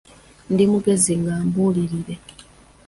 [0.51, 2.15] Ndi mugezi nga mubuulire.